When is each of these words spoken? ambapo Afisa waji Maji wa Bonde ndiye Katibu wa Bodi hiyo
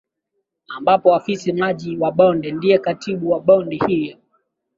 ambapo 0.67 1.15
Afisa 1.15 1.43
waji 1.51 1.59
Maji 1.61 1.97
wa 1.97 2.11
Bonde 2.11 2.51
ndiye 2.51 2.79
Katibu 2.79 3.31
wa 3.31 3.39
Bodi 3.39 3.77
hiyo 3.87 4.17